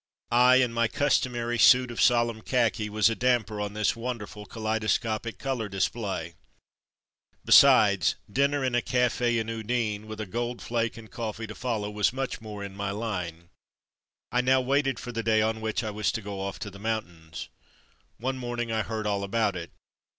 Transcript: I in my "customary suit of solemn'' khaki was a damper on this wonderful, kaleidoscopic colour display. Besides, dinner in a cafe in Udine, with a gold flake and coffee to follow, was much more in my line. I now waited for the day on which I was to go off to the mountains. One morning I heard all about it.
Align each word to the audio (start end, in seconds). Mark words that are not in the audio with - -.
I 0.33 0.55
in 0.55 0.73
my 0.73 0.87
"customary 0.87 1.59
suit 1.59 1.91
of 1.91 2.01
solemn'' 2.01 2.41
khaki 2.43 2.89
was 2.89 3.07
a 3.07 3.13
damper 3.13 3.61
on 3.61 3.73
this 3.75 3.95
wonderful, 3.95 4.47
kaleidoscopic 4.47 5.37
colour 5.37 5.69
display. 5.69 6.33
Besides, 7.45 8.15
dinner 8.27 8.63
in 8.63 8.73
a 8.73 8.81
cafe 8.81 9.37
in 9.37 9.47
Udine, 9.47 10.07
with 10.07 10.19
a 10.19 10.25
gold 10.25 10.59
flake 10.59 10.97
and 10.97 11.11
coffee 11.11 11.45
to 11.45 11.53
follow, 11.53 11.91
was 11.91 12.11
much 12.13 12.41
more 12.41 12.63
in 12.63 12.75
my 12.75 12.89
line. 12.89 13.51
I 14.31 14.41
now 14.41 14.59
waited 14.59 14.97
for 14.97 15.11
the 15.11 15.21
day 15.21 15.39
on 15.43 15.61
which 15.61 15.83
I 15.83 15.91
was 15.91 16.11
to 16.13 16.21
go 16.23 16.39
off 16.41 16.57
to 16.61 16.71
the 16.71 16.79
mountains. 16.79 17.49
One 18.17 18.39
morning 18.39 18.71
I 18.71 18.81
heard 18.81 19.05
all 19.05 19.23
about 19.23 19.55
it. 19.55 19.69